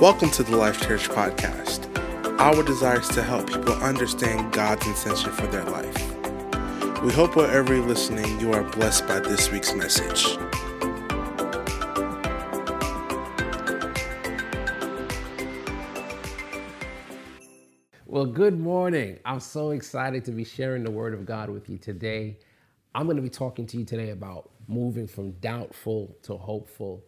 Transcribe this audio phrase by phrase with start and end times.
[0.00, 1.94] Welcome to the Life Church Podcast.
[2.40, 7.02] Our desire is to help people understand God's intention for their life.
[7.02, 10.38] We hope wherever you're listening, you are blessed by this week's message.
[18.06, 19.18] Well, good morning.
[19.26, 22.38] I'm so excited to be sharing the Word of God with you today.
[22.94, 27.04] I'm going to be talking to you today about moving from doubtful to hopeful.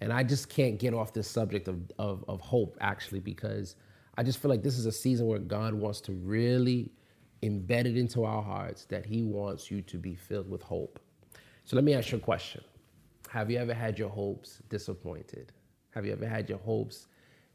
[0.00, 3.76] And I just can't get off this subject of, of, of, hope, actually, because
[4.16, 6.90] I just feel like this is a season where God wants to really
[7.42, 10.98] embed it into our hearts that He wants you to be filled with hope.
[11.64, 12.62] So let me ask you a question
[13.28, 15.52] Have you ever had your hopes disappointed?
[15.90, 17.08] Have you ever had your hopes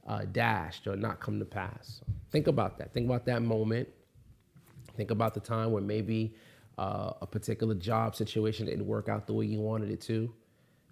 [0.06, 2.02] uh, dashed or not come to pass?
[2.32, 2.94] Think about that.
[2.94, 3.88] Think about that moment.
[4.96, 6.36] Think about the time where maybe
[6.78, 10.32] uh, a particular job situation didn't work out the way you wanted it to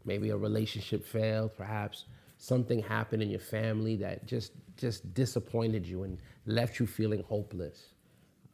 [0.05, 2.05] maybe a relationship failed, perhaps
[2.37, 7.93] something happened in your family that just just disappointed you and left you feeling hopeless.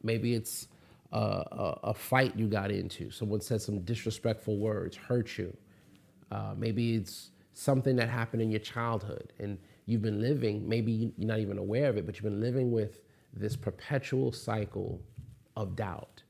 [0.02, 0.68] Maybe it's
[1.12, 3.10] a, a, a fight you got into.
[3.10, 5.56] Someone said some disrespectful words, hurt you.
[6.30, 11.28] Uh, maybe it's something that happened in your childhood and you've been living, maybe you're
[11.28, 13.00] not even aware of it, but you've been living with
[13.34, 15.00] this perpetual cycle
[15.56, 16.22] of doubt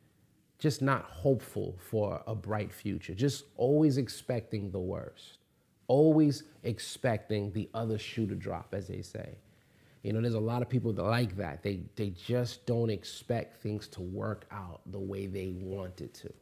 [0.61, 5.39] just not hopeful for a bright future, just always expecting the worst,
[5.89, 9.39] always expecting the other shoe to drop, as they say.
[10.03, 11.63] You know, there's a lot of people that like that.
[11.63, 16.33] They, they just don't expect things to work out the way they want it to.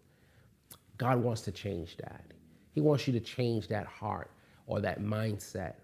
[0.97, 2.25] God wants to change that.
[2.73, 4.31] He wants you to change that heart
[4.67, 5.75] or that mindset.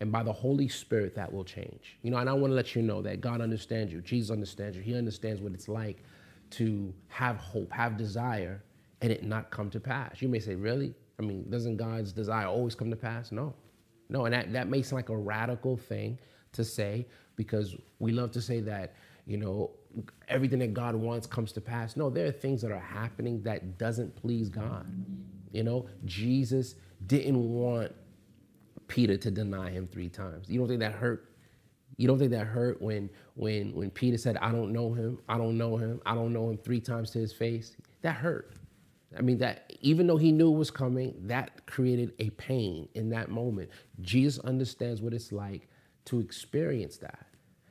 [0.00, 1.98] And by the Holy Spirit, that will change.
[2.02, 4.00] You know, and I want to let you know that God understands you.
[4.00, 4.82] Jesus understands you.
[4.82, 6.02] He understands what it's like
[6.50, 8.62] to have hope, have desire,
[9.00, 10.20] and it not come to pass.
[10.20, 10.94] You may say, really?
[11.18, 13.32] I mean, doesn't God's desire always come to pass?
[13.32, 13.54] No.
[14.08, 16.18] No, and that, that may sound like a radical thing
[16.52, 17.06] to say
[17.36, 18.94] because we love to say that,
[19.26, 19.70] you know,
[20.28, 21.96] everything that God wants comes to pass.
[21.96, 24.86] No, there are things that are happening that doesn't please God.
[25.52, 26.74] You know, Jesus
[27.06, 27.92] didn't want
[28.88, 30.48] Peter to deny him three times.
[30.48, 31.29] You don't think that hurt
[32.00, 35.18] you don't think that hurt when when when Peter said, "I don't know him.
[35.28, 36.00] I don't know him.
[36.06, 37.76] I don't know him" three times to his face?
[38.00, 38.54] That hurt.
[39.16, 43.10] I mean, that even though he knew it was coming, that created a pain in
[43.10, 43.70] that moment.
[44.00, 45.68] Jesus understands what it's like
[46.06, 47.26] to experience that.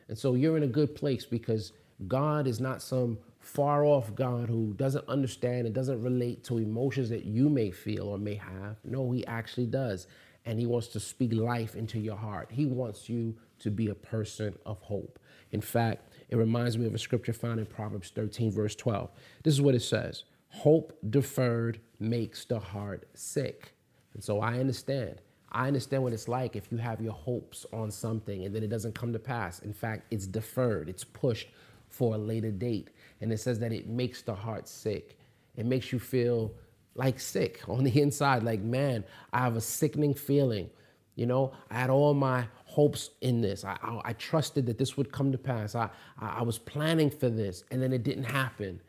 [0.09, 1.71] And so you're in a good place because
[2.07, 7.09] God is not some far off God who doesn't understand and doesn't relate to emotions
[7.09, 8.77] that you may feel or may have.
[8.83, 10.07] No, He actually does.
[10.45, 12.49] And He wants to speak life into your heart.
[12.51, 15.19] He wants you to be a person of hope.
[15.51, 19.09] In fact, it reminds me of a scripture found in Proverbs 13, verse 12.
[19.43, 23.73] This is what it says Hope deferred makes the heart sick.
[24.13, 25.21] And so I understand.
[25.51, 28.69] I understand what it's like if you have your hopes on something and then it
[28.69, 29.59] doesn't come to pass.
[29.59, 31.47] In fact, it's deferred, it's pushed
[31.89, 32.89] for a later date.
[33.21, 35.17] And it says that it makes the heart sick.
[35.55, 36.53] It makes you feel
[36.95, 39.03] like sick on the inside, like, man,
[39.33, 40.69] I have a sickening feeling.
[41.15, 42.45] You know, I had all my
[42.79, 43.65] hopes in this.
[43.65, 45.75] I, I, I trusted that this would come to pass.
[45.75, 48.79] I, I was planning for this, and then it didn't happen,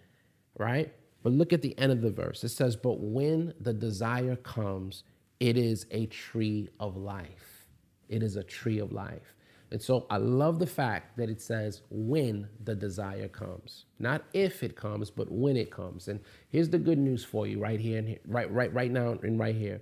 [0.57, 0.93] right?
[1.25, 2.45] But look at the end of the verse.
[2.45, 5.03] It says, But when the desire comes,
[5.41, 7.67] it is a tree of life.
[8.09, 9.35] It is a tree of life.
[9.73, 14.63] And so I love the fact that it says when the desire comes, not if
[14.63, 16.07] it comes, but when it comes.
[16.07, 19.19] And here's the good news for you right here and here, right, right, right now
[19.25, 19.81] and right here.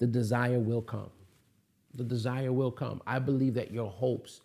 [0.00, 1.10] The desire will come
[1.94, 3.00] the desire will come.
[3.06, 4.40] I believe that your hopes,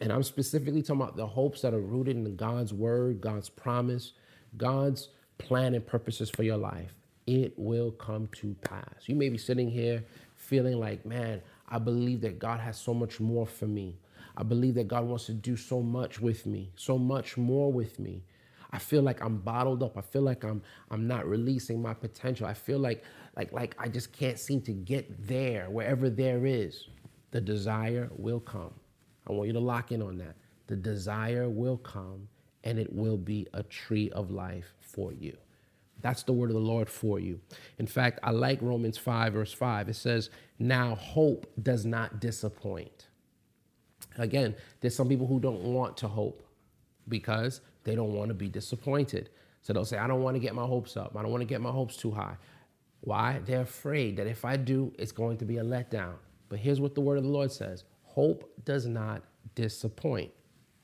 [0.00, 4.12] and I'm specifically talking about the hopes that are rooted in God's word, God's promise,
[4.56, 5.08] God's
[5.38, 6.94] plan and purposes for your life,
[7.26, 9.06] it will come to pass.
[9.06, 10.04] You may be sitting here
[10.36, 13.98] feeling like, man, I believe that God has so much more for me.
[14.36, 17.98] I believe that God wants to do so much with me, so much more with
[17.98, 18.22] me.
[18.72, 19.96] I feel like I'm bottled up.
[19.96, 20.60] I feel like I'm
[20.90, 22.46] I'm not releasing my potential.
[22.46, 23.04] I feel like
[23.36, 26.88] like like I just can't seem to get there wherever there is.
[27.30, 28.72] The desire will come.
[29.28, 30.36] I want you to lock in on that.
[30.66, 32.28] The desire will come
[32.62, 35.36] and it will be a tree of life for you.
[36.00, 37.40] That's the word of the Lord for you.
[37.78, 39.88] In fact, I like Romans 5, verse 5.
[39.88, 43.08] It says, Now hope does not disappoint.
[44.18, 46.46] Again, there's some people who don't want to hope
[47.08, 49.30] because they don't want to be disappointed.
[49.62, 51.16] So they'll say, I don't want to get my hopes up.
[51.16, 52.36] I don't want to get my hopes too high.
[53.04, 53.40] Why?
[53.44, 56.14] They're afraid that if I do, it's going to be a letdown.
[56.48, 59.22] But here's what the word of the Lord says hope does not
[59.54, 60.32] disappoint.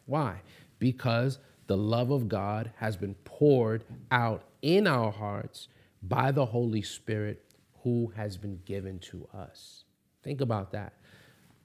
[0.07, 0.43] Why?
[0.79, 5.69] Because the love of God has been poured out in our hearts
[6.03, 7.45] by the Holy Spirit
[7.85, 9.85] who has been given to us.
[10.23, 10.95] Think about that.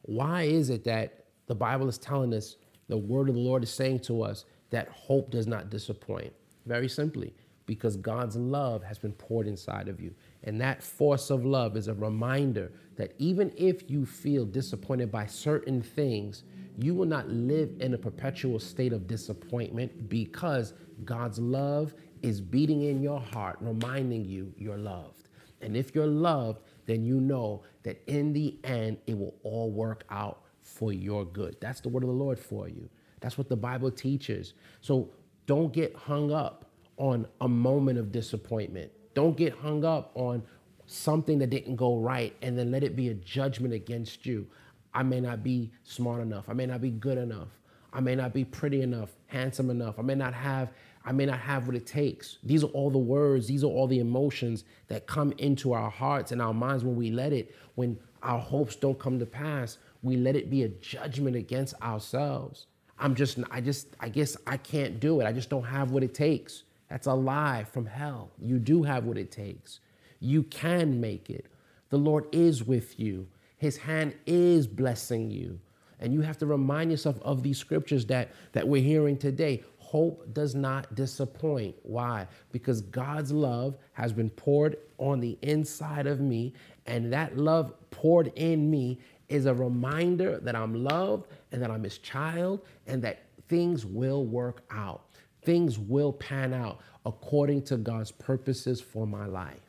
[0.04, 2.58] Why is it that The Bible is telling us,
[2.88, 6.34] the word of the Lord is saying to us that hope does not disappoint.
[6.66, 7.34] Very simply,
[7.66, 10.14] because God's love has been poured inside of you.
[10.44, 15.26] And that force of love is a reminder that even if you feel disappointed by
[15.26, 16.44] certain things,
[16.78, 20.74] you will not live in a perpetual state of disappointment because
[21.04, 25.30] God's love is beating in your heart, reminding you you're loved.
[25.62, 30.04] And if you're loved, then you know that in the end, it will all work
[30.10, 31.56] out for your good.
[31.60, 32.90] That's the word of the Lord for you.
[33.22, 34.54] That's what the Bible teaches.
[34.82, 35.10] So
[35.46, 36.65] don't get hung up
[36.98, 38.92] on a moment of disappointment.
[39.14, 40.44] Don't get hung up on
[40.88, 44.48] something that didn't go right and then let it be a judgment against you.
[44.94, 46.48] I may not be smart enough.
[46.48, 47.50] I may not be good enough.
[47.92, 49.98] I may not be pretty enough, handsome enough.
[49.98, 50.72] I may not have
[51.06, 52.40] I may not have what it takes.
[52.44, 56.32] These are all the words, these are all the emotions that come into our hearts
[56.32, 60.18] and our minds when we let it, when our hopes don't come to pass, we
[60.18, 62.66] let it be a judgment against ourselves.
[62.98, 65.26] I'm just, I just, I guess I can't do it.
[65.26, 66.64] I just don't have what it takes.
[66.90, 68.32] That's a lie from hell.
[68.40, 69.80] You do have what it takes.
[70.20, 71.48] You can make it.
[71.90, 73.28] The Lord is with you,
[73.58, 75.60] His hand is blessing you.
[76.00, 79.64] And you have to remind yourself of these scriptures that, that we're hearing today.
[79.78, 81.76] Hope does not disappoint.
[81.84, 82.28] Why?
[82.52, 86.54] Because God's love has been poured on the inside of me,
[86.86, 89.00] and that love poured in me
[89.30, 94.26] is a reminder that I'm loved and that I'm His child and that things will
[94.26, 95.06] work out.
[95.46, 99.62] Things will pan out according to God's purposes for my life.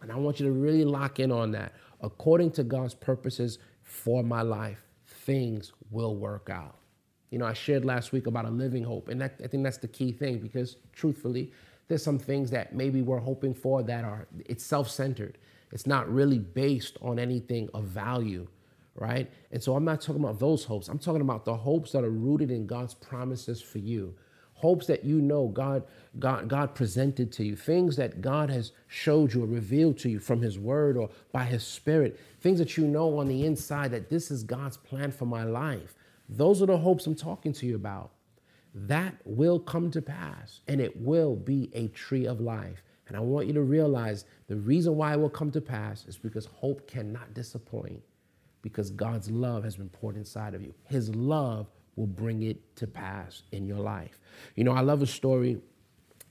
[0.00, 1.74] And I want you to really lock in on that.
[2.00, 6.76] According to God's purposes for my life, things will work out.
[7.30, 9.78] You know, I shared last week about a living hope, and that, I think that's
[9.78, 11.52] the key thing because truthfully,
[11.88, 15.38] there's some things that maybe we're hoping for that are it's self-centered.
[15.72, 18.46] It's not really based on anything of value,
[18.94, 19.30] right?
[19.50, 20.88] And so I'm not talking about those hopes.
[20.88, 24.14] I'm talking about the hopes that are rooted in God's promises for you
[24.62, 25.82] hopes that you know God,
[26.20, 30.20] God, God presented to you, things that God has showed you or revealed to you
[30.20, 34.08] from His Word or by His Spirit, things that you know on the inside that
[34.08, 35.96] this is God's plan for my life.
[36.28, 38.12] Those are the hopes I'm talking to you about.
[38.72, 42.84] That will come to pass and it will be a tree of life.
[43.08, 46.16] And I want you to realize the reason why it will come to pass is
[46.16, 48.00] because hope cannot disappoint
[48.62, 50.72] because God's love has been poured inside of you.
[50.84, 51.66] His love
[51.96, 54.18] will bring it to pass in your life.
[54.56, 55.58] You know, I love a story.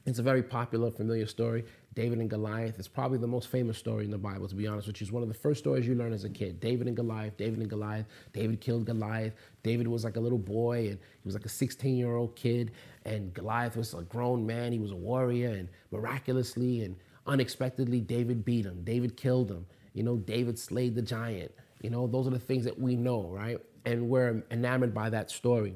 [0.05, 1.65] It's a very popular, familiar story.
[1.93, 2.79] David and Goliath.
[2.79, 5.23] It's probably the most famous story in the Bible, to be honest, which is one
[5.23, 6.59] of the first stories you learn as a kid.
[6.59, 8.05] David and Goliath, David and Goliath.
[8.31, 9.33] David killed Goliath.
[9.61, 12.71] David was like a little boy, and he was like a 16 year old kid.
[13.05, 14.71] And Goliath was a grown man.
[14.71, 16.95] He was a warrior, and miraculously and
[17.27, 18.83] unexpectedly, David beat him.
[18.83, 19.65] David killed him.
[19.93, 21.51] You know, David slayed the giant.
[21.81, 23.59] You know, those are the things that we know, right?
[23.85, 25.75] And we're enamored by that story.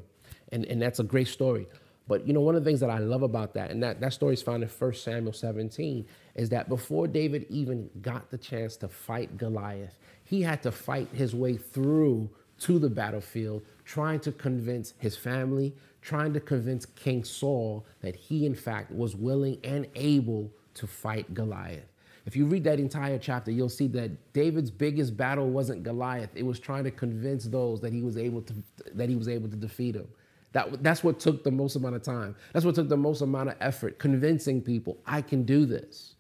[0.52, 1.68] And, and that's a great story.
[2.08, 4.14] But you know, one of the things that I love about that, and that, that
[4.14, 6.06] story is found in 1 Samuel 17,
[6.36, 11.08] is that before David even got the chance to fight Goliath, he had to fight
[11.14, 12.30] his way through
[12.60, 18.46] to the battlefield, trying to convince his family, trying to convince King Saul that he,
[18.46, 21.92] in fact, was willing and able to fight Goliath.
[22.26, 26.32] If you read that entire chapter, you'll see that David's biggest battle wasn't Goliath.
[26.36, 28.54] It was trying to convince those that he was able to
[28.94, 30.08] that he was able to defeat him.
[30.54, 32.36] That, that's what took the most amount of time.
[32.54, 36.16] That's what took the most amount of effort, convincing people I can do this.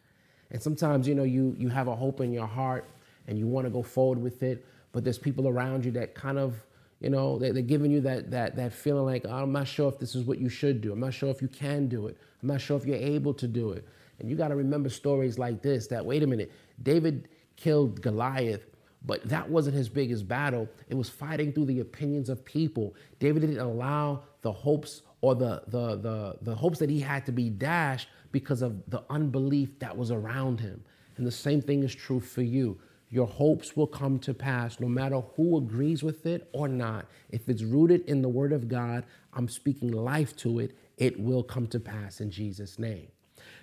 [0.52, 2.88] And sometimes, you know, you you have a hope in your heart
[3.28, 6.38] and you want to go forward with it, but there's people around you that kind
[6.38, 6.64] of,
[7.00, 9.98] you know, they're, they're giving you that that that feeling like I'm not sure if
[9.98, 10.94] this is what you should do.
[10.94, 12.18] I'm not sure if you can do it.
[12.44, 13.88] I'm not sure if you're able to do it.
[14.20, 16.52] And you got to remember stories like this that, wait a minute,
[16.84, 18.66] David killed Goliath,
[19.06, 20.68] but that wasn't his biggest battle.
[20.90, 22.96] It was fighting through the opinions of people.
[23.20, 27.32] David didn't allow the hopes or the, the, the, the hopes that he had to
[27.32, 30.84] be dashed because of the unbelief that was around him.
[31.18, 32.80] And the same thing is true for you.
[33.10, 37.06] Your hopes will come to pass no matter who agrees with it or not.
[37.30, 41.44] If it's rooted in the Word of God, I'm speaking life to it, it will
[41.44, 43.08] come to pass in Jesus' name.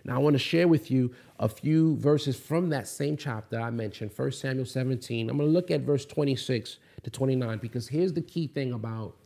[0.05, 3.71] Now, I want to share with you a few verses from that same chapter I
[3.71, 5.31] mentioned, 1 Samuel 17.
[5.31, 9.17] I'm going to look at verse 26 to 29 because here's the key thing about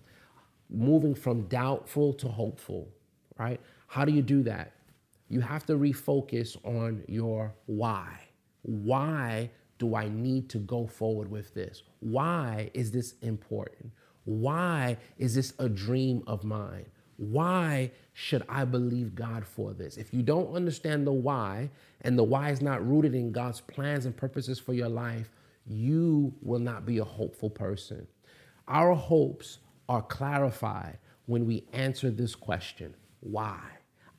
[0.68, 2.88] moving from doubtful to hopeful,
[3.38, 3.60] right?
[3.86, 4.72] How do you do that?
[5.28, 8.20] You have to refocus on your why.
[8.62, 11.82] Why do I need to go forward with this?
[12.00, 13.92] Why is this important?
[14.24, 16.86] Why is this a dream of mine?
[17.16, 19.96] Why should I believe God for this?
[19.96, 21.70] If you don't understand the why,
[22.02, 25.30] and the why is not rooted in God's plans and purposes for your life,
[25.66, 28.06] you will not be a hopeful person.
[28.68, 29.58] Our hopes
[29.88, 33.60] are clarified when we answer this question why?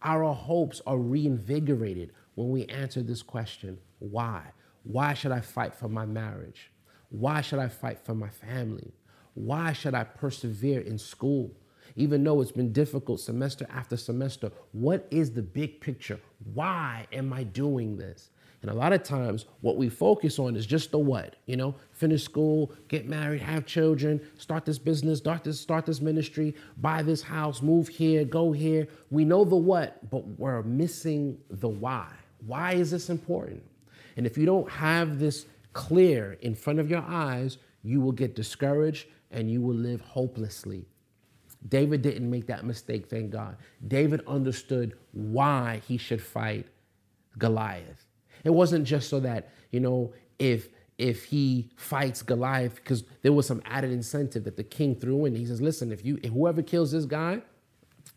[0.02, 4.42] Our hopes are reinvigorated when we answer this question why?
[4.84, 6.72] Why should I fight for my marriage?
[7.10, 8.94] Why should I fight for my family?
[9.34, 11.52] Why should I persevere in school?
[11.96, 16.20] Even though it's been difficult semester after semester, what is the big picture?
[16.54, 18.30] Why am I doing this?
[18.62, 21.76] And a lot of times, what we focus on is just the what, you know,
[21.92, 27.04] finish school, get married, have children, start this business, start this, start this ministry, buy
[27.04, 28.88] this house, move here, go here.
[29.12, 32.12] We know the what, but we're missing the why.
[32.46, 33.64] Why is this important?
[34.16, 38.36] And if you don't have this clear in front of your eyes, you will get
[38.36, 40.88] discouraged and you will live hopelessly.
[41.68, 43.58] David didn't make that mistake, thank God.
[43.88, 46.68] David understood why he should fight
[47.38, 48.06] Goliath.
[48.44, 53.46] It wasn't just so that, you know, if if he fights Goliath, because there was
[53.46, 55.36] some added incentive that the king threw in.
[55.36, 57.42] He says, listen, if you if whoever kills this guy,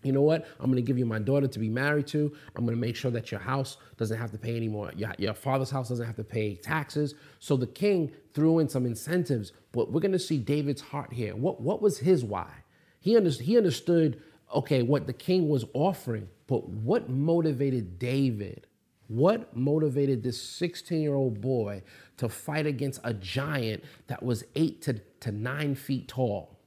[0.03, 0.47] you know what?
[0.59, 2.33] I'm going to give you my daughter to be married to.
[2.57, 4.93] I'm going to make sure that your house doesn't have to pay anymore.
[4.97, 7.15] Your, your father's house doesn't have to pay taxes.
[7.39, 11.37] So the king threw in some incentives, but we're going to see David's heart here.
[11.37, 12.51] What, what was his why?
[13.01, 14.23] He, under, he understood,
[14.55, 18.67] okay, what the king was offering, but what motivated David?
[19.09, 21.83] What motivated this 16 year old boy
[22.19, 26.61] to fight against a giant that was eight to, to nine feet tall?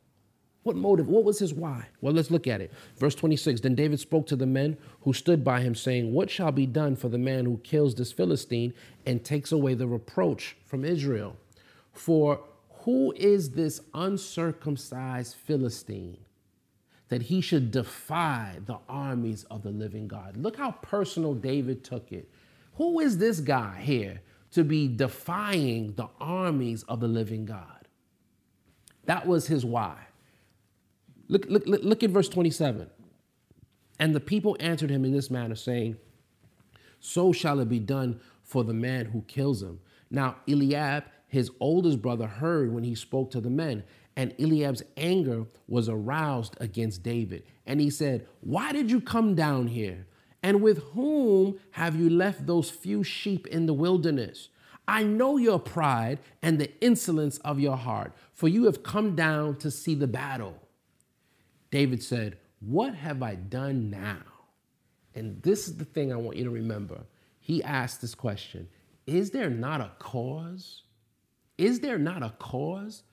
[0.64, 1.08] What motive?
[1.10, 1.88] What was his why?
[2.02, 2.72] Well, let's look at it.
[2.98, 6.52] Verse 26 Then David spoke to the men who stood by him, saying, What shall
[6.52, 8.74] be done for the man who kills this Philistine
[9.06, 11.36] and takes away the reproach from Israel?
[11.92, 12.42] For
[12.84, 16.18] who is this uncircumcised Philistine
[17.08, 20.36] that he should defy the armies of the living God?
[20.36, 22.30] Look how personal David took it.
[22.76, 24.22] Who is this guy here
[24.52, 27.88] to be defying the armies of the living God?
[29.06, 29.98] That was his why.
[31.30, 32.90] Look, look, look, at verse 27.
[34.00, 35.98] And the people answered him in this manner, saying,
[37.00, 39.80] So shall it be done for the man who kills him.
[40.12, 43.84] Now, Eliab, his oldest brother, heard when he spoke to the men,
[44.16, 47.42] and Eliab's anger was aroused against David.
[47.66, 50.06] And he said, Why did you come down here?
[50.44, 54.50] And with whom have you left those few sheep in the wilderness?
[54.88, 59.56] I know your pride and the insolence of your heart, for you have come down
[59.58, 60.54] to see the battle.
[61.72, 64.22] David said, What have I done now?
[65.16, 67.06] And this is the thing I want you to remember.
[67.40, 68.68] He asked this question
[69.08, 70.84] Is there not a cause?
[71.58, 73.04] Is there not a cause?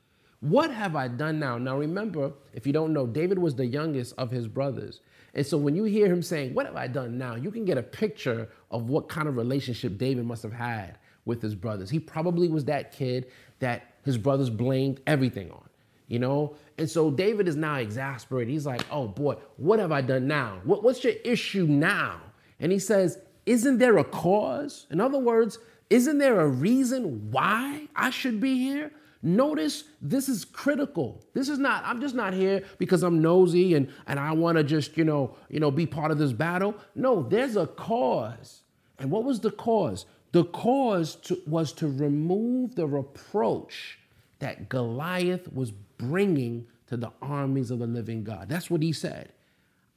[0.40, 1.59] What have I done now?
[1.59, 5.00] Now, remember, if you don't know, David was the youngest of his brothers.
[5.35, 7.35] And so when you hear him saying, What have I done now?
[7.35, 11.42] you can get a picture of what kind of relationship David must have had with
[11.42, 11.90] his brothers.
[11.90, 15.70] He probably was that kid that his brothers blamed everything on
[16.11, 16.56] you know?
[16.76, 18.52] And so David is now exasperated.
[18.52, 20.61] He's like, oh boy, what have I done now?
[20.64, 22.20] What, what's your issue now?
[22.59, 24.87] And he says, isn't there a cause?
[24.90, 25.59] In other words,
[25.90, 28.92] isn't there a reason why I should be here?
[29.23, 31.23] Notice this is critical.
[31.35, 34.64] This is not, I'm just not here because I'm nosy and, and I want to
[34.64, 36.75] just, you know, you know, be part of this battle.
[36.94, 38.62] No, there's a cause.
[38.99, 40.06] And what was the cause?
[40.32, 43.99] The cause to, was to remove the reproach
[44.38, 48.49] that Goliath was bringing to the armies of the living God.
[48.49, 49.32] That's what he said.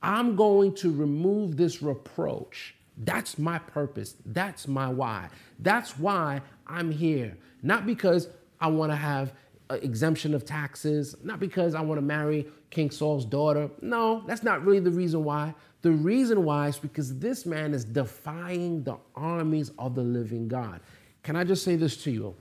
[0.01, 2.75] I'm going to remove this reproach.
[2.97, 4.15] That's my purpose.
[4.25, 5.29] That's my why.
[5.59, 7.37] That's why I'm here.
[7.61, 8.29] Not because
[8.61, 9.33] I want to have
[9.69, 13.69] uh, exemption of taxes, not because I want to marry King Saul's daughter.
[13.81, 15.55] No, that's not really the reason why.
[15.81, 20.79] The reason why is because this man is defying the armies of the living God.
[21.23, 22.35] Can I just say this to you?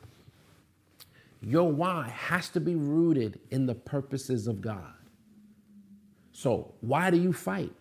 [1.40, 4.94] Your why has to be rooted in the purposes of God.
[6.32, 7.72] So, why do you fight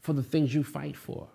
[0.00, 1.28] for the things you fight for?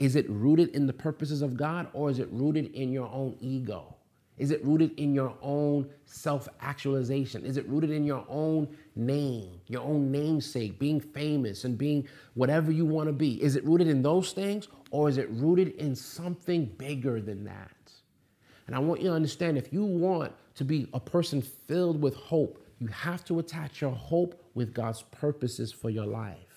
[0.00, 3.36] Is it rooted in the purposes of God or is it rooted in your own
[3.38, 3.94] ego?
[4.38, 7.44] Is it rooted in your own self actualization?
[7.44, 8.66] Is it rooted in your own
[8.96, 13.40] name, your own namesake, being famous and being whatever you want to be?
[13.42, 17.92] Is it rooted in those things or is it rooted in something bigger than that?
[18.66, 22.14] And I want you to understand if you want to be a person filled with
[22.14, 26.49] hope, you have to attach your hope with God's purposes for your life.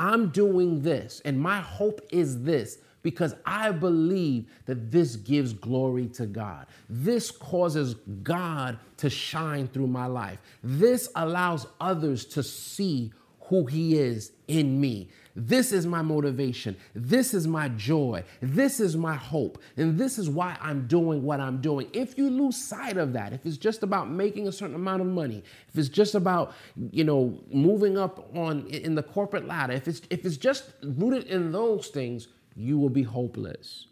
[0.00, 6.06] I'm doing this, and my hope is this because I believe that this gives glory
[6.08, 6.66] to God.
[6.88, 10.38] This causes God to shine through my life.
[10.64, 15.10] This allows others to see who He is in me.
[15.36, 16.76] This is my motivation.
[16.94, 18.24] This is my joy.
[18.40, 19.62] This is my hope.
[19.76, 21.88] And this is why I'm doing what I'm doing.
[21.92, 25.08] If you lose sight of that, if it's just about making a certain amount of
[25.08, 26.52] money, if it's just about,
[26.90, 31.24] you know, moving up on in the corporate ladder, if it's if it's just rooted
[31.24, 33.86] in those things, you will be hopeless.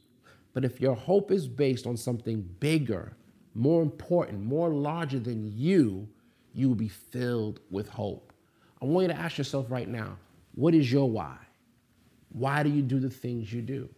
[0.54, 3.16] But if your hope is based on something bigger,
[3.54, 6.08] more important, more larger than you,
[6.54, 8.32] you will be filled with hope.
[8.82, 10.16] I want you to ask yourself right now
[10.58, 11.36] what is your why?
[12.30, 13.88] Why do you do the things you do?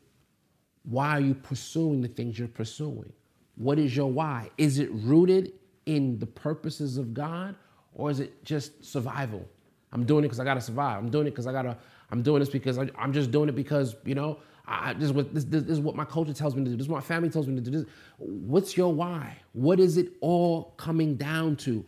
[0.83, 3.11] Why are you pursuing the things you're pursuing?
[3.55, 4.51] What is your why?
[4.59, 5.55] Is it rooted
[5.87, 7.55] in the purposes of God
[7.95, 9.49] or is it just survival?
[9.91, 10.99] I'm doing it because I got to survive.
[10.99, 11.79] I'm doing it because I got to,
[12.11, 15.13] I'm doing this because I, am just doing it because, you know, I, this, is
[15.15, 16.77] what, this, this, is what my culture tells me to do.
[16.77, 17.71] This is what my family tells me to do.
[17.71, 17.87] This,
[18.19, 19.35] what's your why?
[19.55, 21.87] What is it all coming down to?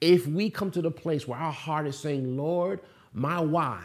[0.00, 2.80] If we come to the place where our heart is saying, Lord,
[3.12, 3.82] my why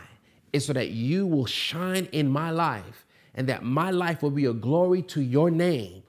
[0.53, 4.46] is so that you will shine in my life and that my life will be
[4.46, 6.03] a glory to your name.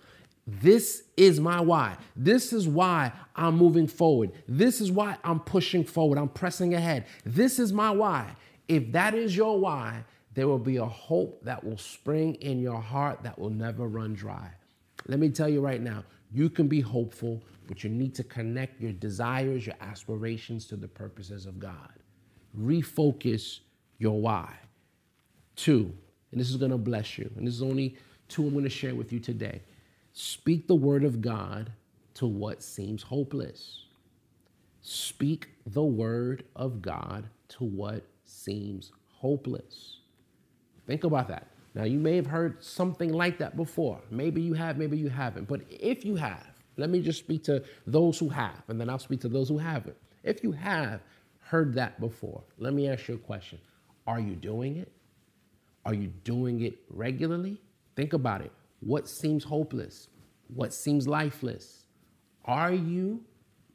[0.46, 1.96] This is my why.
[2.16, 4.32] This is why I'm moving forward.
[4.48, 6.18] This is why I'm pushing forward.
[6.18, 7.06] I'm pressing ahead.
[7.24, 8.34] This is my why.
[8.66, 10.04] If that is your why,
[10.34, 14.14] there will be a hope that will spring in your heart that will never run
[14.14, 14.50] dry.
[15.06, 18.80] Let me tell you right now, you can be hopeful, but you need to connect
[18.80, 21.92] your desires, your aspirations to the purposes of God.
[22.58, 23.60] Refocus
[24.00, 24.52] your why.
[25.54, 25.92] Two,
[26.32, 27.96] and this is going to bless you, and this is only
[28.28, 29.60] two I'm going to share with you today.
[30.12, 31.70] Speak the word of God
[32.14, 33.84] to what seems hopeless.
[34.80, 39.98] Speak the word of God to what seems hopeless.
[40.86, 41.48] Think about that.
[41.74, 44.00] Now, you may have heard something like that before.
[44.10, 45.46] Maybe you have, maybe you haven't.
[45.46, 48.98] But if you have, let me just speak to those who have, and then I'll
[48.98, 49.96] speak to those who haven't.
[50.24, 51.00] If you have
[51.40, 53.58] heard that before, let me ask you a question
[54.06, 54.90] are you doing it?
[55.84, 57.60] Are you doing it regularly?
[57.96, 58.52] Think about it.
[58.80, 60.08] What seems hopeless?
[60.54, 61.84] What seems lifeless?
[62.44, 63.22] Are you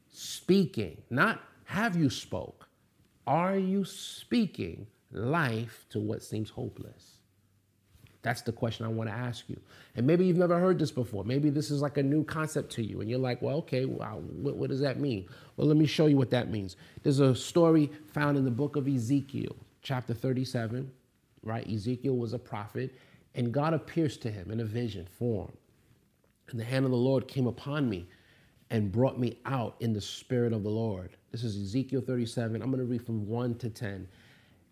[0.10, 1.02] speaking?
[1.10, 2.68] Not have you spoke.
[3.28, 7.20] Are you speaking life to what seems hopeless?
[8.22, 9.60] That's the question I want to ask you.
[9.96, 11.24] And maybe you've never heard this before.
[11.24, 14.20] Maybe this is like a new concept to you, and you're like, well, okay, wow,
[14.42, 15.28] what, what does that mean?
[15.58, 16.76] Well, let me show you what that means.
[17.04, 20.92] There's a story found in the book of Ezekiel chapter 37,
[21.44, 21.70] right?
[21.70, 22.96] Ezekiel was a prophet,
[23.36, 25.52] and God appears to him in a vision form.
[26.50, 28.08] And the hand of the Lord came upon me
[28.72, 31.12] and brought me out in the spirit of the Lord.
[31.32, 32.62] This is Ezekiel 37.
[32.62, 34.08] I'm going to read from 1 to 10.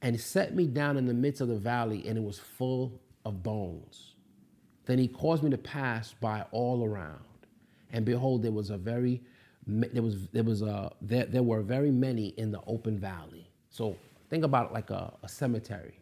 [0.01, 3.43] And set me down in the midst of the valley, and it was full of
[3.43, 4.15] bones.
[4.85, 7.19] Then he caused me to pass by all around.
[7.91, 9.21] And behold, there was a very
[9.65, 13.47] there was there was a there, there were very many in the open valley.
[13.69, 13.95] So
[14.33, 15.93] Think about it like a, a cemetery,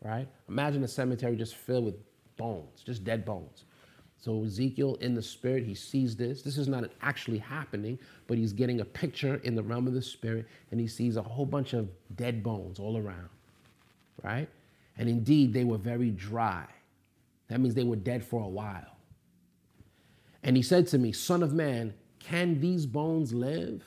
[0.00, 0.28] right?
[0.48, 1.96] Imagine a cemetery just filled with
[2.36, 3.64] bones, just dead bones.
[4.18, 6.42] So Ezekiel, in the spirit, he sees this.
[6.42, 7.98] This is not actually happening,
[8.28, 11.22] but he's getting a picture in the realm of the spirit, and he sees a
[11.22, 13.30] whole bunch of dead bones all around,
[14.22, 14.48] right?
[14.96, 16.66] And indeed, they were very dry.
[17.48, 18.96] That means they were dead for a while.
[20.44, 23.82] And he said to me, Son of man, can these bones live?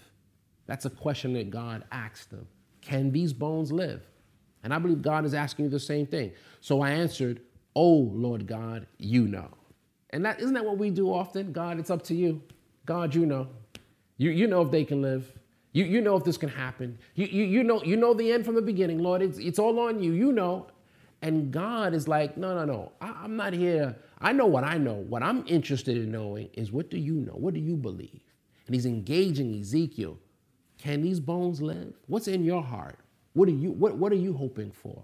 [0.66, 2.46] That's a question that God asked them.
[2.90, 4.02] Can these bones live?
[4.64, 6.32] And I believe God is asking you the same thing.
[6.60, 7.40] So I answered,
[7.76, 9.50] Oh, Lord God, you know.
[10.10, 11.52] And that isn't that what we do often?
[11.52, 12.42] God, it's up to you.
[12.88, 13.48] God, you know.
[14.18, 15.32] You, you know if they can live.
[15.72, 16.98] You, you know if this can happen.
[17.14, 19.22] You, you, you, know, you know the end from the beginning, Lord.
[19.22, 20.14] It's, it's all on you.
[20.14, 20.66] You know.
[21.22, 22.92] And God is like, no, no, no.
[23.02, 23.96] I, I'm not here.
[24.20, 24.96] I know what I know.
[24.96, 27.34] What I'm interested in knowing is what do you know?
[27.34, 28.22] What do you believe?
[28.66, 30.18] And he's engaging Ezekiel
[30.80, 31.94] can these bones live?
[32.08, 32.98] What's in your heart?
[33.34, 35.04] What are you, what, what are you hoping for?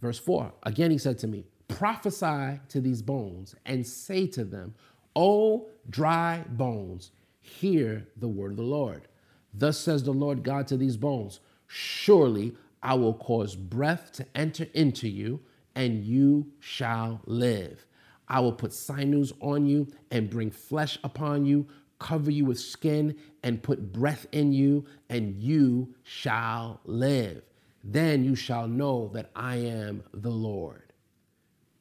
[0.00, 4.74] Verse 4 Again, he said to me, Prophesy to these bones and say to them,
[5.16, 9.08] O dry bones, hear the word of the Lord.
[9.54, 14.66] Thus says the Lord God to these bones Surely I will cause breath to enter
[14.74, 15.40] into you,
[15.74, 17.86] and you shall live.
[18.28, 21.66] I will put sinews on you and bring flesh upon you,
[22.02, 27.42] cover you with skin, and put breath in you, and you shall live.
[27.84, 30.92] Then you shall know that I am the Lord.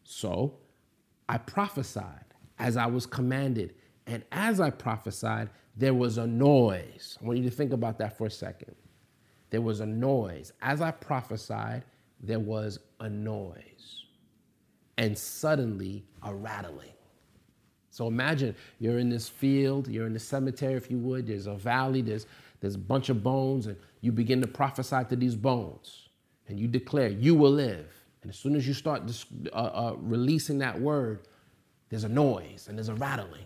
[0.03, 0.57] So
[1.27, 2.25] I prophesied
[2.59, 3.75] as I was commanded.
[4.07, 7.17] And as I prophesied, there was a noise.
[7.21, 8.75] I want you to think about that for a second.
[9.49, 10.53] There was a noise.
[10.61, 11.83] As I prophesied,
[12.19, 14.05] there was a noise.
[14.97, 16.93] And suddenly, a rattling.
[17.91, 21.27] So imagine you're in this field, you're in the cemetery, if you would.
[21.27, 22.25] There's a valley, there's
[22.61, 26.09] there's a bunch of bones, and you begin to prophesy to these bones
[26.51, 27.87] and you declare, You will live.
[28.21, 29.03] And as soon as you start
[29.51, 31.27] uh, uh, releasing that word,
[31.89, 33.45] there's a noise and there's a rattling.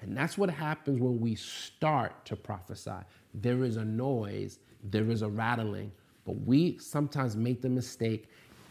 [0.00, 2.92] And that's what happens when we start to prophesy.
[3.34, 5.90] There is a noise, there is a rattling,
[6.24, 8.28] but we sometimes make the mistake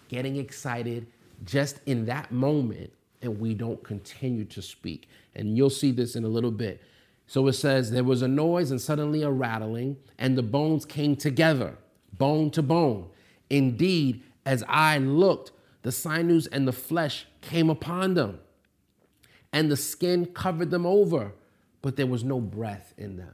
[0.08, 1.08] getting excited
[1.44, 2.94] just in that moment
[3.26, 5.10] and we don't continue to speak.
[5.36, 6.82] And you'll see this in a little bit.
[7.28, 11.16] So it says, There was a noise and suddenly a rattling, and the bones came
[11.16, 11.78] together,
[12.14, 13.10] bone to bone.
[13.50, 18.40] Indeed, as I looked, the sinews and the flesh came upon them,
[19.52, 21.34] and the skin covered them over,
[21.82, 23.34] but there was no breath in them.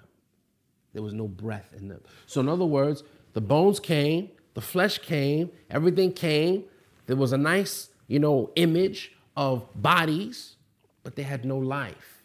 [0.93, 2.01] There was no breath in them.
[2.25, 6.65] So, in other words, the bones came, the flesh came, everything came.
[7.05, 10.55] There was a nice, you know, image of bodies,
[11.03, 12.23] but they had no life.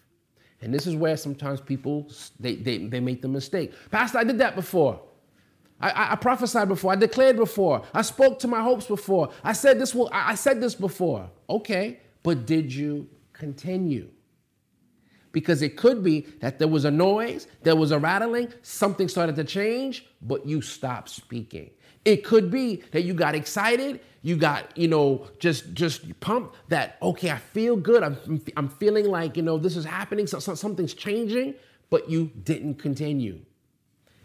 [0.63, 3.73] And this is where sometimes people they, they, they make the mistake.
[3.91, 5.01] Pastor, I did that before.
[5.81, 6.93] I, I, prophesied before.
[6.93, 7.83] I declared before.
[7.93, 9.31] I spoke to my hopes before.
[9.45, 10.09] I said this will.
[10.11, 11.31] I said this before.
[11.51, 14.09] Okay, but did you continue?
[15.33, 19.37] Because it could be that there was a noise, there was a rattling, something started
[19.37, 21.71] to change, but you stopped speaking.
[22.07, 26.99] It could be that you got excited, you got, you know, just just pumped that
[27.01, 28.03] okay, I feel good.
[28.03, 31.55] I'm I'm feeling like, you know, this is happening, so, so something's changing,
[31.91, 33.39] but you didn't continue.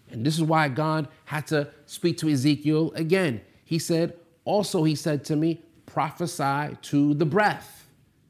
[0.10, 3.42] And this is why God had to speak to Ezekiel again.
[3.64, 7.88] He said, also, he said to me, prophesy to the breath.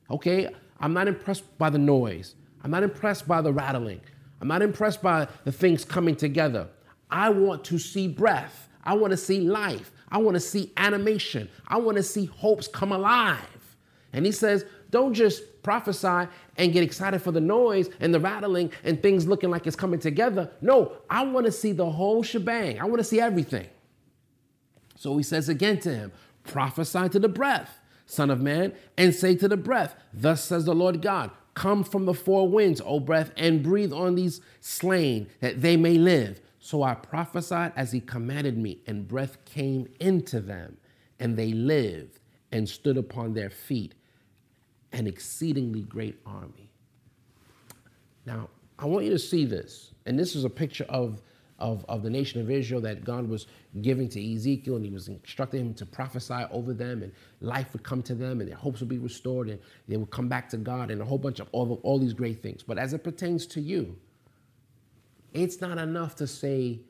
[0.09, 0.49] Okay?
[0.81, 2.35] I'm not impressed by the noise.
[2.65, 4.01] I'm not impressed by the rattling.
[4.41, 6.67] I'm not impressed by the things coming together.
[7.09, 8.67] I want to see breath.
[8.83, 9.91] I want to see life.
[10.09, 11.49] I want to see animation.
[11.67, 13.75] I want to see hopes come alive.
[14.13, 18.71] And he says, don't just prophesy and get excited for the noise and the rattling
[18.83, 20.51] and things looking like it's coming together.
[20.59, 22.79] No, I want to see the whole shebang.
[22.79, 23.67] I want to see everything.
[24.97, 26.11] So he says again to him,
[26.43, 30.75] prophesy to the breath, son of man, and say to the breath, Thus says the
[30.75, 35.61] Lord God, come from the four winds, O breath, and breathe on these slain, that
[35.61, 36.41] they may live.
[36.63, 40.77] So I prophesied as he commanded me, and breath came into them,
[41.19, 42.19] and they lived
[42.51, 43.95] and stood upon their feet
[44.93, 46.69] an exceedingly great army.
[48.27, 49.91] Now, I want you to see this.
[50.05, 51.23] And this is a picture of,
[51.57, 53.47] of, of the nation of Israel that God was
[53.81, 57.81] giving to Ezekiel, and he was instructing him to prophesy over them, and life would
[57.81, 60.57] come to them, and their hopes would be restored, and they would come back to
[60.57, 62.61] God, and a whole bunch of all, all these great things.
[62.61, 63.97] But as it pertains to you,
[65.33, 66.81] it's not enough to say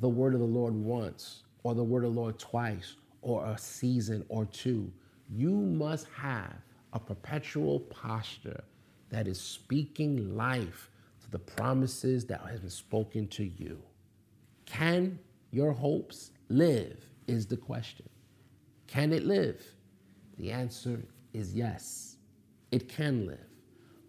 [0.00, 3.58] the word of the Lord once, or the word of the Lord twice, or a
[3.58, 4.90] season or two.
[5.28, 6.54] You must have
[6.92, 8.64] a perpetual posture
[9.10, 10.90] that is speaking life
[11.22, 13.82] to the promises that have been spoken to you.
[14.64, 15.18] Can
[15.50, 17.04] your hopes live?
[17.26, 18.08] Is the question.
[18.88, 19.62] Can it live?
[20.36, 21.00] The answer
[21.32, 22.16] is yes,
[22.72, 23.38] it can live.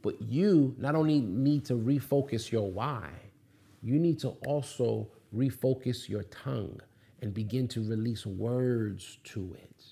[0.02, 3.10] But you not only need to refocus your why,
[3.82, 6.80] you need to also refocus your tongue
[7.22, 9.84] and begin to release words to it.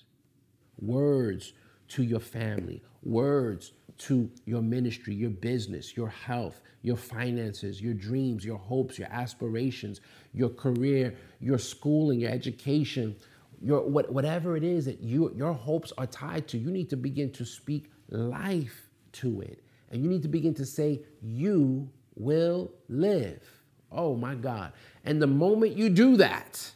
[0.80, 1.52] Words
[1.88, 8.44] to your family, words to your ministry, your business, your health, your finances, your dreams,
[8.44, 10.00] your hopes, your aspirations,
[10.32, 13.14] your career, your schooling, your education,
[13.60, 16.96] your what, whatever it is that you, your hopes are tied to, you need to
[16.96, 19.62] begin to speak life to it.
[19.90, 23.59] And you need to begin to say, You will live.
[23.92, 24.72] Oh my God.
[25.04, 26.72] And the moment you do that,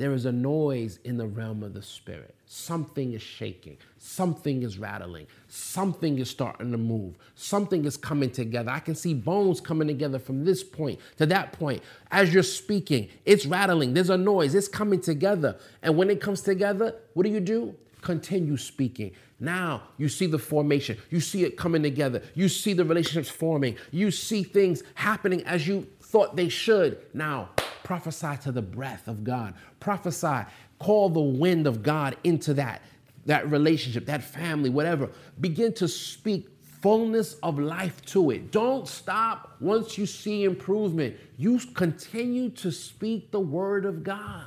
[0.00, 2.34] there is a noise in the realm of the spirit.
[2.46, 8.70] Something is shaking, something is rattling, something is starting to move, something is coming together.
[8.70, 11.82] I can see bones coming together from this point to that point.
[12.10, 15.58] As you're speaking, it's rattling, there's a noise, it's coming together.
[15.82, 17.74] And when it comes together, what do you do?
[18.00, 19.12] Continue speaking.
[19.38, 23.76] Now you see the formation, you see it coming together, you see the relationships forming,
[23.90, 26.98] you see things happening as you thought they should.
[27.14, 27.50] Now,
[27.84, 29.54] prophesy to the breath of God.
[29.78, 30.44] Prophesy,
[30.78, 32.82] call the wind of God into that,
[33.26, 35.10] that relationship, that family, whatever.
[35.40, 36.48] Begin to speak
[36.80, 38.50] fullness of life to it.
[38.50, 41.16] Don't stop once you see improvement.
[41.36, 44.46] You continue to speak the word of God.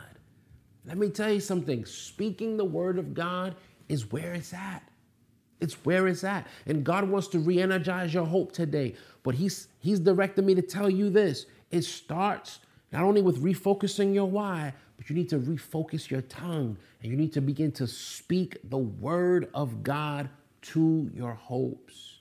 [0.86, 3.56] Let me tell you something speaking the word of God
[3.88, 4.84] is where it's at.
[5.64, 6.46] It's where it's at.
[6.66, 8.96] And God wants to re energize your hope today.
[9.24, 12.60] But he's, he's directed me to tell you this it starts
[12.92, 17.18] not only with refocusing your why, but you need to refocus your tongue and you
[17.18, 20.30] need to begin to speak the word of God
[20.62, 22.20] to your hopes.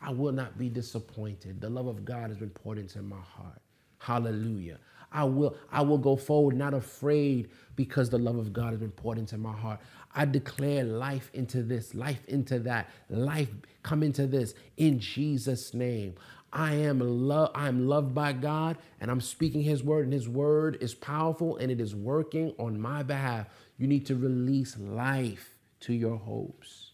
[0.00, 1.60] I will not be disappointed.
[1.60, 3.60] The love of God has been poured into my heart.
[3.98, 4.78] Hallelujah.
[5.10, 8.90] I will, I will go forward, not afraid, because the love of God has been
[8.90, 9.80] poured into my heart.
[10.14, 13.48] I declare life into this, life into that, life
[13.82, 16.14] come into this in Jesus' name.
[16.52, 20.28] I am love I am loved by God and I'm speaking his word and his
[20.28, 23.48] word is powerful and it is working on my behalf.
[23.76, 26.92] You need to release life to your hopes.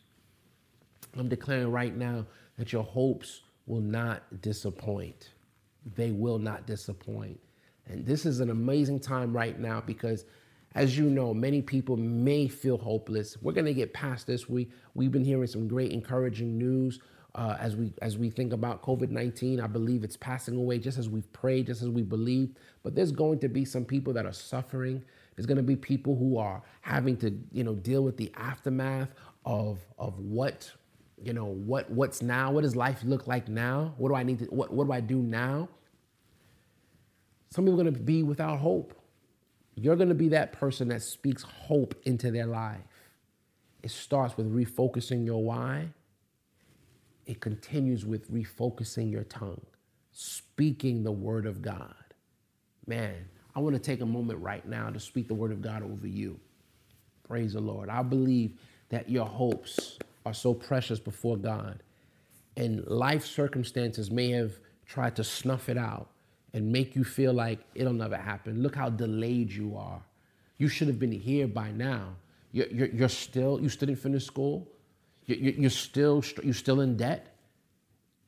[1.17, 2.25] I'm declaring right now
[2.57, 5.31] that your hopes will not disappoint.
[5.95, 7.39] They will not disappoint.
[7.87, 10.25] And this is an amazing time right now because
[10.75, 13.37] as you know, many people may feel hopeless.
[13.43, 14.49] We're going to get past this.
[14.49, 17.01] We we've been hearing some great encouraging news
[17.35, 19.61] uh, as we as we think about COVID nineteen.
[19.61, 22.55] I believe it's passing away, just as we've prayed, just as we believe.
[22.83, 25.03] But there's going to be some people that are suffering.
[25.35, 29.13] There's going to be people who are having to you know deal with the aftermath
[29.45, 30.71] of of what
[31.21, 32.53] you know what what's now.
[32.53, 33.95] What does life look like now?
[33.97, 35.69] What do I need to what what do I do now?
[37.51, 38.95] Some people are going to be without hope.
[39.81, 42.81] You're going to be that person that speaks hope into their life.
[43.83, 45.89] It starts with refocusing your why.
[47.25, 49.63] It continues with refocusing your tongue,
[50.13, 51.95] speaking the word of God.
[52.87, 53.15] Man,
[53.55, 56.07] I want to take a moment right now to speak the word of God over
[56.07, 56.39] you.
[57.27, 57.89] Praise the Lord.
[57.89, 58.59] I believe
[58.91, 61.83] that your hopes are so precious before God,
[62.57, 64.53] and life circumstances may have
[64.85, 66.11] tried to snuff it out
[66.53, 68.63] and make you feel like it'll never happen.
[68.63, 70.03] Look how delayed you are.
[70.59, 72.17] You should have been here by now.
[72.53, 74.69] You're, you're, you're still, you still didn't finish school.
[75.27, 77.37] You're, you're, still, you're still in debt.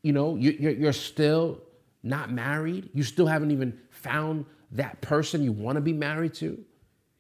[0.03, 1.61] You know, you're, you're still
[2.03, 2.91] not married.
[2.95, 6.65] You still haven't even found that person you want to be married to.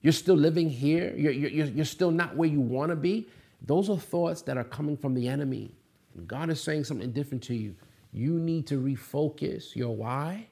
[0.00, 1.14] You're still living here.
[1.16, 3.28] You're, you're, you're still not where you want to be.
[3.60, 5.74] Those are thoughts that are coming from the enemy.
[6.16, 7.74] And God is saying something different to you.
[8.12, 10.48] You need to refocus your why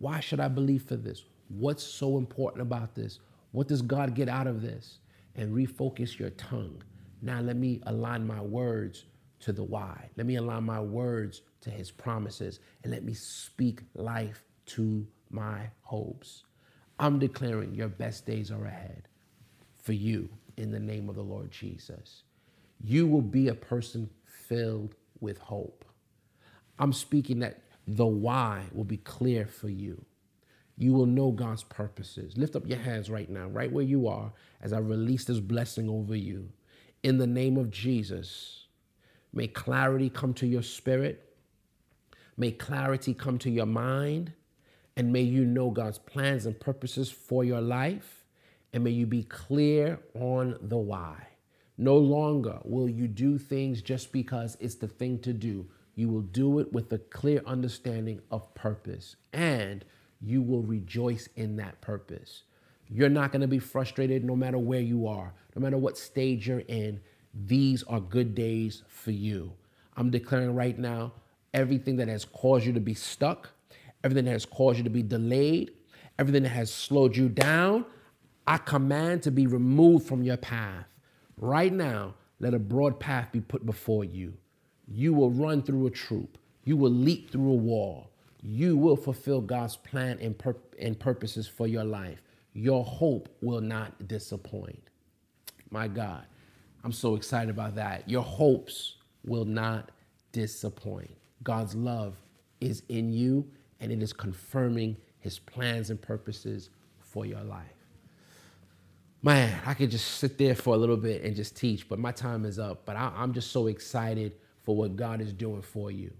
[0.00, 1.24] why should I believe for this?
[1.48, 3.20] What's so important about this?
[3.52, 4.98] What does God get out of this?
[5.36, 6.82] And refocus your tongue.
[7.22, 9.04] Now let me align my words
[9.40, 10.08] to the why.
[10.16, 15.68] Let me align my words to his promises and let me speak life to my
[15.82, 16.44] hopes.
[16.98, 19.06] I'm declaring your best days are ahead
[19.82, 22.22] for you in the name of the Lord Jesus.
[22.82, 25.84] You will be a person filled with hope.
[26.78, 27.60] I'm speaking that
[27.96, 30.04] the why will be clear for you.
[30.76, 32.36] You will know God's purposes.
[32.38, 35.88] Lift up your hands right now, right where you are, as I release this blessing
[35.88, 36.50] over you.
[37.02, 38.66] In the name of Jesus,
[39.32, 41.34] may clarity come to your spirit.
[42.36, 44.32] May clarity come to your mind.
[44.96, 48.24] And may you know God's plans and purposes for your life.
[48.72, 51.26] And may you be clear on the why.
[51.76, 55.66] No longer will you do things just because it's the thing to do
[56.00, 59.84] you will do it with a clear understanding of purpose, and
[60.20, 62.44] you will rejoice in that purpose.
[62.88, 66.48] You're not going to be frustrated no matter where you are, no matter what stage
[66.48, 67.00] you're in.
[67.46, 69.52] These are good days for you.
[69.96, 71.12] I'm declaring right now
[71.52, 73.50] everything that has caused you to be stuck,
[74.02, 75.72] everything that has caused you to be delayed,
[76.18, 77.84] everything that has slowed you down,
[78.46, 80.86] I command to be removed from your path.
[81.36, 84.34] Right now, let a broad path be put before you.
[84.90, 86.36] You will run through a troop.
[86.64, 88.10] You will leap through a wall.
[88.42, 92.22] You will fulfill God's plan and, pur- and purposes for your life.
[92.52, 94.82] Your hope will not disappoint.
[95.70, 96.24] My God,
[96.82, 98.08] I'm so excited about that.
[98.08, 99.90] Your hopes will not
[100.32, 101.16] disappoint.
[101.42, 102.16] God's love
[102.60, 103.48] is in you
[103.80, 107.66] and it is confirming his plans and purposes for your life.
[109.22, 112.10] Man, I could just sit there for a little bit and just teach, but my
[112.10, 112.86] time is up.
[112.86, 116.12] But I, am just so excited for what God is doing for you.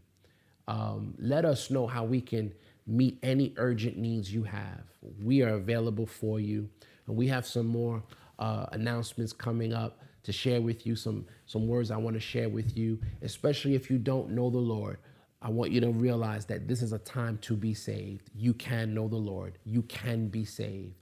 [0.69, 2.53] Um, let us know how we can
[2.87, 4.83] meet any urgent needs you have.
[5.23, 6.69] We are available for you.
[7.07, 8.03] And we have some more
[8.39, 12.49] uh, announcements coming up to share with you, some, some words I want to share
[12.49, 14.99] with you, especially if you don't know the Lord.
[15.43, 18.31] I want you to realize that this is a time to be saved.
[18.35, 20.95] You can know the Lord, you can be saved.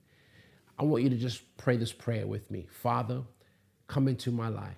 [0.78, 3.22] I want you to just pray this prayer with me Father,
[3.88, 4.76] come into my life.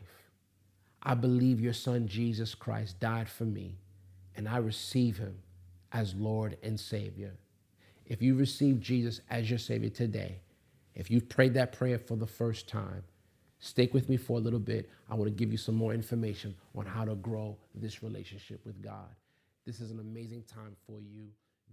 [1.03, 3.77] I believe your son Jesus Christ died for me,
[4.37, 5.37] and I receive him
[5.93, 7.33] as Lord and Savior.
[8.07, 10.41] If you receive Jesus as your Savior today,
[10.95, 13.03] if you've prayed that prayer for the first time,
[13.61, 14.91] stick with me for a little bit.
[15.09, 18.83] I want to give you some more information on how to grow this relationship with
[18.83, 19.09] God.
[19.65, 21.29] This is an amazing time for you.